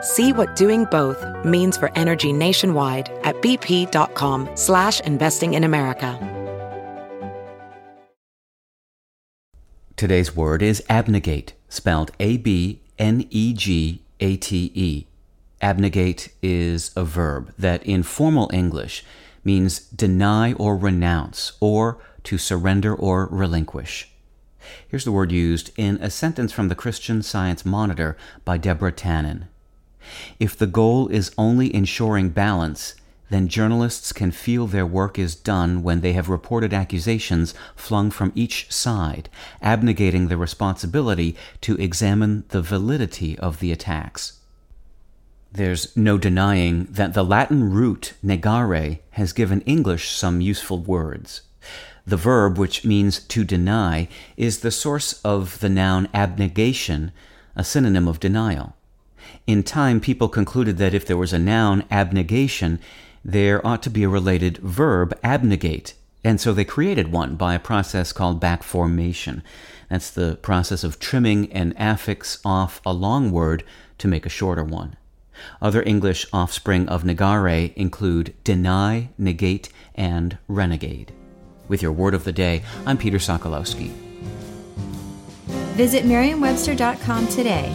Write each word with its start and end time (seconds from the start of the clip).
See 0.00 0.32
what 0.32 0.56
doing 0.56 0.86
both 0.86 1.22
means 1.44 1.76
for 1.76 1.92
energy 1.94 2.32
nationwide 2.32 3.10
at 3.22 3.36
bp.com 3.42 4.48
slash 4.54 5.00
investing 5.00 5.52
in 5.54 5.64
America. 5.64 6.18
Today's 9.96 10.34
word 10.34 10.62
is 10.62 10.82
abnegate, 10.88 11.52
spelled 11.68 12.12
A-B-N-E-G-A-T-E. 12.18 12.76
Abnegate 15.60 16.32
is 16.42 16.90
a 16.96 17.04
verb 17.04 17.52
that 17.58 17.82
in 17.82 18.02
formal 18.02 18.50
English 18.50 19.04
means 19.44 19.80
deny 19.80 20.54
or 20.54 20.78
renounce, 20.78 21.52
or 21.60 21.98
to 22.24 22.38
surrender 22.38 22.94
or 22.94 23.26
relinquish. 23.26 24.10
Here's 24.88 25.04
the 25.04 25.12
word 25.12 25.32
used 25.32 25.70
in 25.76 25.98
a 26.00 26.08
sentence 26.08 26.50
from 26.50 26.68
the 26.68 26.74
Christian 26.74 27.22
Science 27.22 27.66
Monitor 27.66 28.16
by 28.46 28.56
Deborah 28.56 28.92
Tannen. 28.92 29.48
If 30.38 30.56
the 30.56 30.66
goal 30.66 31.08
is 31.08 31.32
only 31.36 31.74
ensuring 31.74 32.30
balance, 32.30 32.94
then 33.30 33.48
journalists 33.48 34.12
can 34.12 34.32
feel 34.32 34.66
their 34.66 34.86
work 34.86 35.18
is 35.18 35.34
done 35.34 35.82
when 35.82 36.00
they 36.00 36.12
have 36.12 36.28
reported 36.28 36.74
accusations 36.74 37.54
flung 37.76 38.10
from 38.10 38.32
each 38.34 38.70
side, 38.70 39.28
abnegating 39.62 40.28
the 40.28 40.36
responsibility 40.36 41.36
to 41.60 41.76
examine 41.76 42.44
the 42.48 42.60
validity 42.60 43.38
of 43.38 43.60
the 43.60 43.70
attacks. 43.72 44.40
There's 45.52 45.96
no 45.96 46.18
denying 46.18 46.84
that 46.90 47.14
the 47.14 47.24
Latin 47.24 47.72
root 47.72 48.14
negare 48.24 49.00
has 49.10 49.32
given 49.32 49.62
English 49.62 50.10
some 50.10 50.40
useful 50.40 50.78
words. 50.78 51.42
The 52.06 52.16
verb, 52.16 52.58
which 52.58 52.84
means 52.84 53.20
to 53.20 53.44
deny, 53.44 54.08
is 54.36 54.60
the 54.60 54.70
source 54.70 55.20
of 55.24 55.60
the 55.60 55.68
noun 55.68 56.08
abnegation, 56.14 57.12
a 57.54 57.64
synonym 57.64 58.08
of 58.08 58.20
denial. 58.20 58.76
In 59.46 59.62
time, 59.62 60.00
people 60.00 60.28
concluded 60.28 60.78
that 60.78 60.94
if 60.94 61.06
there 61.06 61.16
was 61.16 61.32
a 61.32 61.38
noun, 61.38 61.84
abnegation, 61.90 62.78
there 63.24 63.64
ought 63.66 63.82
to 63.82 63.90
be 63.90 64.02
a 64.02 64.08
related 64.08 64.58
verb, 64.58 65.18
abnegate. 65.22 65.94
And 66.22 66.40
so 66.40 66.52
they 66.52 66.64
created 66.64 67.12
one 67.12 67.36
by 67.36 67.54
a 67.54 67.58
process 67.58 68.12
called 68.12 68.40
back 68.40 68.62
formation. 68.62 69.42
That's 69.88 70.10
the 70.10 70.36
process 70.42 70.84
of 70.84 70.98
trimming 70.98 71.52
an 71.52 71.72
affix 71.76 72.38
off 72.44 72.80
a 72.84 72.92
long 72.92 73.30
word 73.30 73.64
to 73.98 74.08
make 74.08 74.26
a 74.26 74.30
shorter 74.30 74.64
one. 74.64 74.96
Other 75.62 75.82
English 75.82 76.26
offspring 76.32 76.88
of 76.88 77.02
negare 77.02 77.74
include 77.74 78.34
deny, 78.44 79.08
negate, 79.16 79.70
and 79.94 80.36
renegade. 80.48 81.12
With 81.68 81.82
your 81.82 81.92
word 81.92 82.14
of 82.14 82.24
the 82.24 82.32
day, 82.32 82.62
I'm 82.84 82.98
Peter 82.98 83.18
Sokolowski. 83.18 83.90
Visit 85.76 86.04
Merriam-Webster.com 86.04 87.28
today 87.28 87.74